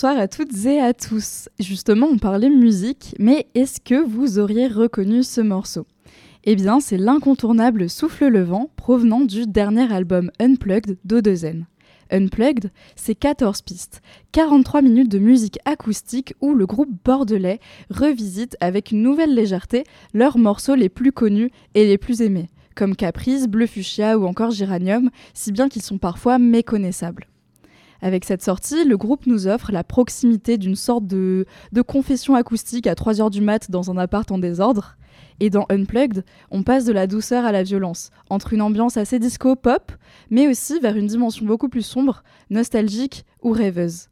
[0.00, 1.48] bonsoir à toutes et à tous.
[1.58, 5.88] Justement, on parlait musique, mais est-ce que vous auriez reconnu ce morceau?
[6.44, 11.66] Eh bien, c'est l'incontournable Souffle le vent provenant du dernier album Unplugged d'Odezen.
[12.12, 17.58] Unplugged, c'est 14 pistes, 43 minutes de musique acoustique où le groupe bordelais
[17.90, 19.82] revisite avec une nouvelle légèreté
[20.14, 24.52] leurs morceaux les plus connus et les plus aimés, comme Caprice, Bleu Fuchsia ou encore
[24.52, 27.26] Géranium, si bien qu'ils sont parfois méconnaissables.
[28.00, 31.46] Avec cette sortie, le groupe nous offre la proximité d'une sorte de,
[31.86, 34.96] confession acoustique à 3h du mat dans un appart en désordre.
[35.40, 39.18] Et dans Unplugged, on passe de la douceur à la violence, entre une ambiance assez
[39.18, 39.92] disco-pop,
[40.30, 44.08] mais aussi vers une dimension beaucoup plus sombre, nostalgique ou rêveuse.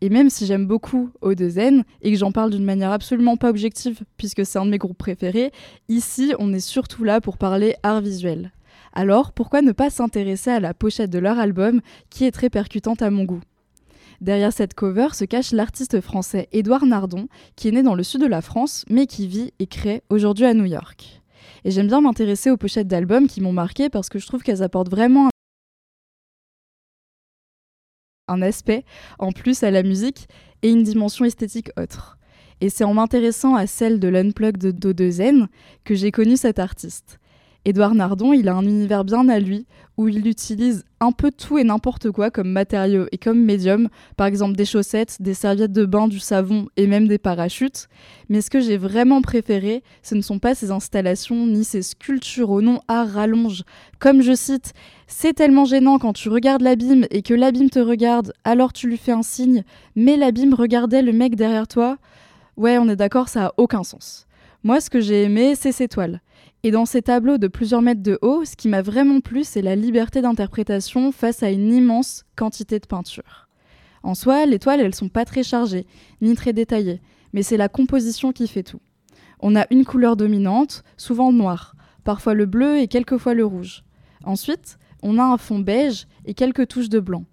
[0.00, 4.02] Et même si j'aime beaucoup O2N et que j'en parle d'une manière absolument pas objective,
[4.16, 5.52] puisque c'est un de mes groupes préférés,
[5.88, 8.52] ici on est surtout là pour parler art visuel.
[8.92, 13.02] Alors pourquoi ne pas s'intéresser à la pochette de leur album qui est très percutante
[13.02, 13.40] à mon goût?
[14.20, 18.20] Derrière cette cover se cache l'artiste français Édouard Nardon, qui est né dans le sud
[18.20, 21.22] de la France, mais qui vit et crée aujourd'hui à New York.
[21.64, 24.62] Et j'aime bien m'intéresser aux pochettes d'albums qui m'ont marqué parce que je trouve qu'elles
[24.62, 25.28] apportent vraiment
[28.26, 28.84] un aspect
[29.18, 30.28] en plus à la musique
[30.62, 32.18] et une dimension esthétique autre.
[32.60, 35.46] Et c'est en m'intéressant à celle de l'Unplug de Do2N
[35.84, 37.20] que j'ai connu cet artiste.
[37.64, 41.58] Édouard Nardon, il a un univers bien à lui où il utilise un peu tout
[41.58, 45.84] et n'importe quoi comme matériaux et comme médium, par exemple des chaussettes, des serviettes de
[45.84, 47.88] bain, du savon et même des parachutes.
[48.28, 52.50] Mais ce que j'ai vraiment préféré, ce ne sont pas ses installations ni ses sculptures
[52.50, 53.64] au nom à rallonge.
[53.98, 54.72] Comme je cite,
[55.08, 58.96] c'est tellement gênant quand tu regardes l'abîme et que l'abîme te regarde, alors tu lui
[58.98, 59.64] fais un signe,
[59.96, 61.98] mais l'abîme regardait le mec derrière toi.
[62.56, 64.26] Ouais, on est d'accord, ça a aucun sens.
[64.62, 66.20] Moi, ce que j'ai aimé, c'est ces toiles.
[66.64, 69.62] Et dans ces tableaux de plusieurs mètres de haut, ce qui m'a vraiment plu, c'est
[69.62, 73.48] la liberté d'interprétation face à une immense quantité de peinture.
[74.02, 75.86] En soi, les toiles, elles sont pas très chargées,
[76.20, 77.00] ni très détaillées,
[77.32, 78.80] mais c'est la composition qui fait tout.
[79.40, 83.84] On a une couleur dominante, souvent noire, parfois le bleu et quelquefois le rouge.
[84.24, 87.24] Ensuite, on a un fond beige et quelques touches de blanc.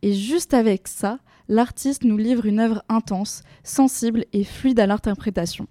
[0.00, 1.18] Et juste avec ça,
[1.48, 5.66] l'artiste nous livre une œuvre intense, sensible et fluide à l'interprétation.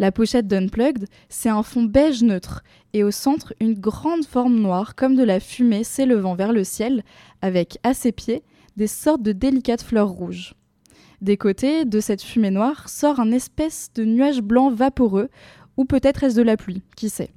[0.00, 4.94] La pochette d'Unplugged, c'est un fond beige neutre et au centre une grande forme noire
[4.94, 7.04] comme de la fumée s'élevant vers le ciel
[7.42, 8.42] avec à ses pieds
[8.78, 10.54] des sortes de délicates fleurs rouges.
[11.20, 15.28] Des côtés de cette fumée noire sort un espèce de nuage blanc vaporeux
[15.76, 17.34] ou peut-être est-ce de la pluie, qui sait.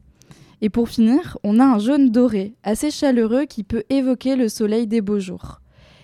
[0.62, 4.88] Et pour finir, on a un jaune doré, assez chaleureux qui peut évoquer le soleil
[4.88, 5.60] des beaux jours.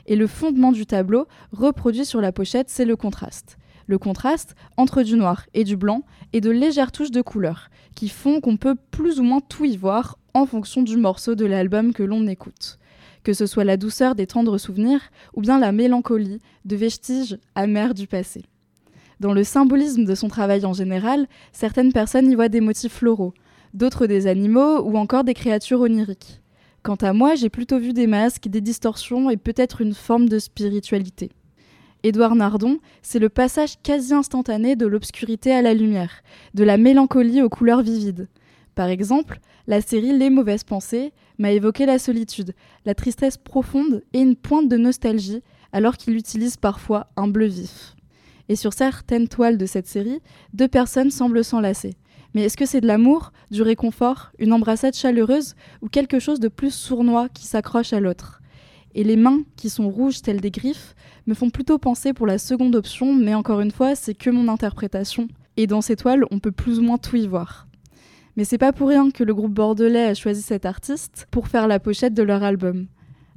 [0.07, 3.57] Et le fondement du tableau, reproduit sur la pochette, c'est le contraste
[3.89, 8.07] le contraste entre du noir et du blanc et de légères touches de couleur qui
[8.07, 11.91] font qu'on peut plus ou moins tout y voir en fonction du morceau de l'album
[11.91, 12.77] que l'on écoute.
[13.23, 15.01] Que ce soit la douceur des tendres souvenirs
[15.33, 18.43] ou bien la mélancolie de vestiges amers du passé.
[19.19, 23.33] Dans le symbolisme de son travail en général, certaines personnes y voient des motifs floraux,
[23.73, 26.41] d'autres des animaux ou encore des créatures oniriques.
[26.83, 30.37] Quant à moi, j'ai plutôt vu des masques, des distorsions et peut-être une forme de
[30.37, 31.31] spiritualité.
[32.03, 36.21] Édouard Nardon, c'est le passage quasi instantané de l'obscurité à la lumière,
[36.53, 38.29] de la mélancolie aux couleurs vivides.
[38.73, 42.53] Par exemple, la série Les mauvaises pensées m'a évoqué la solitude,
[42.85, 45.43] la tristesse profonde et une pointe de nostalgie,
[45.73, 47.97] alors qu'il utilise parfois un bleu vif.
[48.47, 50.21] Et sur certaines toiles de cette série,
[50.53, 51.95] deux personnes semblent s'enlacer.
[52.33, 56.47] Mais est-ce que c'est de l'amour, du réconfort, une embrassade chaleureuse ou quelque chose de
[56.47, 58.39] plus sournois qui s'accroche à l'autre?
[58.99, 60.93] Et les mains, qui sont rouges telles des griffes,
[61.25, 64.49] me font plutôt penser pour la seconde option, mais encore une fois, c'est que mon
[64.49, 65.29] interprétation.
[65.55, 67.69] Et dans ces toiles, on peut plus ou moins tout y voir.
[68.35, 71.69] Mais c'est pas pour rien que le groupe bordelais a choisi cet artiste pour faire
[71.69, 72.87] la pochette de leur album.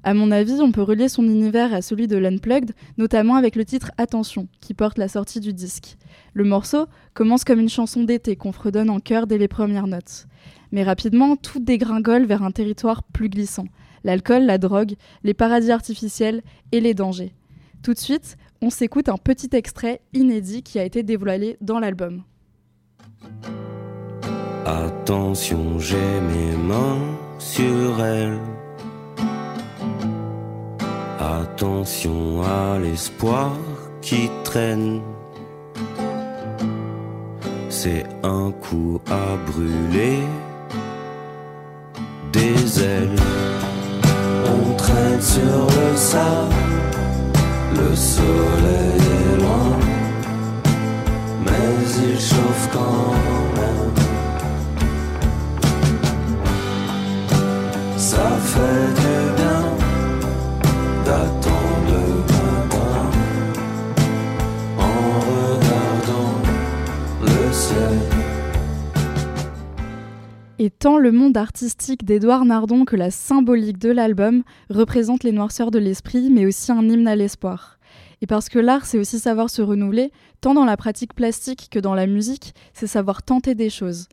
[0.03, 3.65] À mon avis, on peut relier son univers à celui de l'Unplugged, notamment avec le
[3.65, 5.97] titre Attention, qui porte la sortie du disque.
[6.35, 10.27] Le morceau commence comme une chanson d'été qu'on fredonne en chœur dès les premières notes.
[10.73, 13.67] Mais rapidement, tout dégringole vers un territoire plus glissant.
[14.05, 17.35] L'alcool, la drogue, les paradis artificiels et les dangers.
[17.83, 22.23] Tout de suite, on s'écoute un petit extrait inédit qui a été dévoilé dans l'album.
[24.65, 26.99] Attention, j'ai mes mains
[27.39, 28.39] sur elle.
[31.19, 33.57] Attention à l'espoir
[34.01, 35.01] qui traîne.
[37.69, 40.21] C'est un coup à brûler
[42.33, 43.42] des ailes
[45.23, 46.55] sur le sable,
[47.77, 49.79] le soleil est loin,
[51.45, 51.69] mais
[52.09, 53.15] il chauffe quand
[53.57, 53.95] même.
[57.97, 59.63] Ça fait du bien
[61.07, 62.03] d'attendre le
[62.33, 63.01] matin
[64.79, 66.35] en regardant
[67.23, 68.02] le ciel.
[70.65, 75.73] Et tant le monde artistique d'Édouard Nardon que la symbolique de l'album représente les noirceurs
[75.73, 77.81] de l'esprit, mais aussi un hymne à l'espoir.
[78.21, 81.81] Et parce que l'art, c'est aussi savoir se renouveler, tant dans la pratique plastique que
[81.81, 84.07] dans la musique, c'est savoir tenter des choses.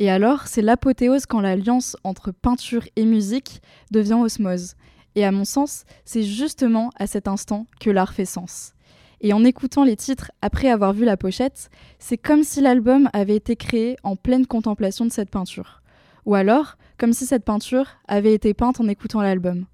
[0.00, 3.62] Et alors, c'est l'apothéose quand l'alliance entre peinture et musique
[3.92, 4.74] devient osmose.
[5.14, 8.72] Et à mon sens, c'est justement à cet instant que l'art fait sens.
[9.20, 11.70] Et en écoutant les titres après avoir vu la pochette,
[12.00, 15.81] c'est comme si l'album avait été créé en pleine contemplation de cette peinture.
[16.26, 19.66] Ou alors, comme si cette peinture avait été peinte en écoutant l'album.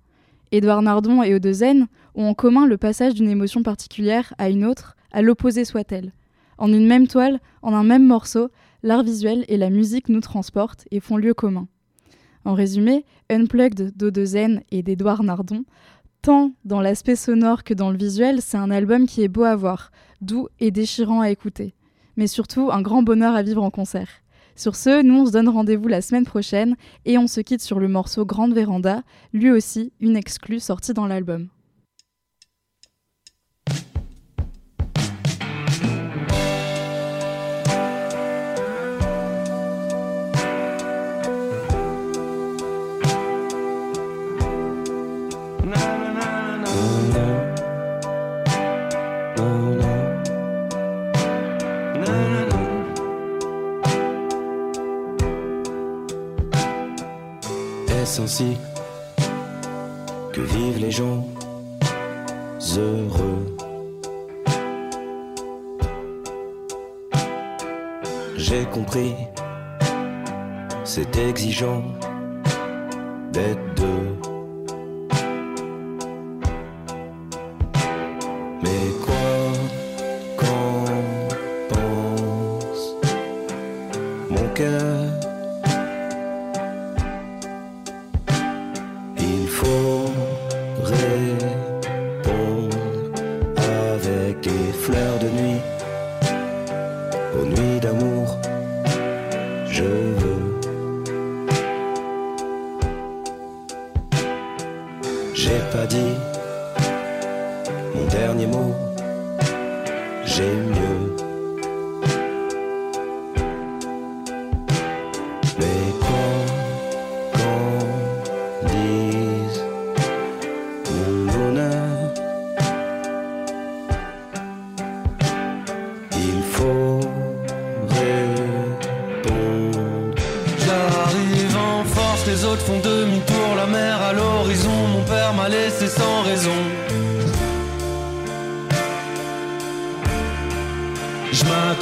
[0.51, 4.97] Édouard Nardon et Odezen ont en commun le passage d'une émotion particulière à une autre,
[5.13, 6.13] à l'opposé soit-elle.
[6.57, 8.49] En une même toile, en un même morceau,
[8.83, 11.69] l'art visuel et la musique nous transportent et font lieu commun.
[12.45, 15.65] En résumé, Unplugged d'Odezen et d'Édouard Nardon,
[16.23, 19.55] tant dans l'aspect sonore que dans le visuel, c'est un album qui est beau à
[19.55, 19.91] voir,
[20.23, 21.75] doux et déchirant à écouter,
[22.17, 24.09] mais surtout un grand bonheur à vivre en concert.
[24.59, 26.75] Sur ce, nous on se donne rendez-vous la semaine prochaine
[27.05, 31.07] et on se quitte sur le morceau Grande Véranda, lui aussi une exclue sortie dans
[31.07, 31.47] l'album.
[60.33, 61.27] Que vivent les gens
[62.77, 63.57] heureux.
[68.37, 69.15] J'ai compris,
[70.85, 71.83] c'est exigeant
[73.33, 74.17] d'être deux.
[78.63, 79.17] Mais quoi
[80.37, 80.85] qu'en
[81.69, 82.95] pense
[84.31, 85.18] mon cœur
[105.41, 106.17] J'ai pas dit
[107.95, 108.75] mon dernier mot.
[110.25, 111.18] J'ai mieux.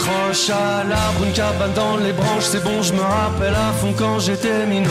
[0.06, 3.72] Je m'accroche à l'arbre, une cabane dans les branches, c'est bon, je me rappelle à
[3.72, 4.90] fond quand j'étais minot.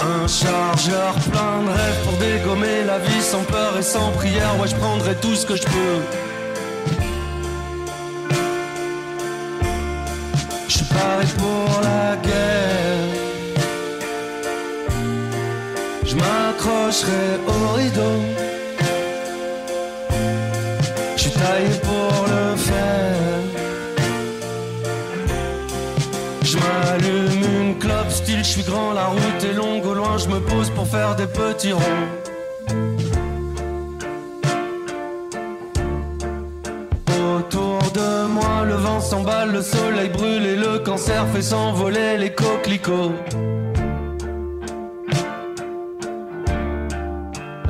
[0.00, 4.66] Un chargeur plein de rêves pour dégommer la vie sans peur et sans prière, ouais
[4.66, 6.00] je prendrai tout ce que je peux.
[10.66, 10.84] Je suis
[11.38, 13.08] pour la guerre.
[16.04, 18.43] Je m'accrocherai au rideau.
[28.54, 31.72] Suis grand, la route est longue, au loin je me pose pour faire des petits
[31.72, 32.06] ronds.
[37.36, 42.32] Autour de moi, le vent s'emballe, le soleil brûle et le cancer fait s'envoler les
[42.32, 43.12] coquelicots.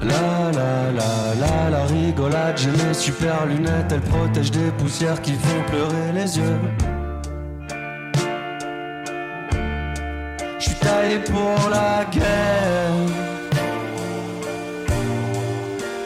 [0.02, 5.32] La la la la la rigolade, j'ai mes super lunettes, elles protègent des poussières qui
[5.32, 6.58] font pleurer les yeux.
[11.04, 12.94] Taillé pour la guerre.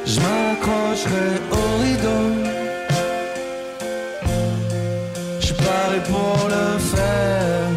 [0.04, 2.24] Je m'accrocherai au rideau.
[5.40, 7.68] Je suis pour le faire.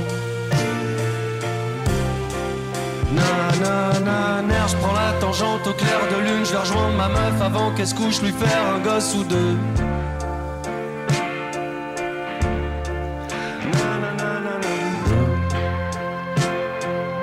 [3.13, 6.45] Nanana, je prends la tangente au clair de lune.
[6.45, 9.57] Je vais rejoindre ma meuf avant qu'elle se couche, lui faire un gosse ou deux.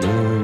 [0.08, 0.37] you.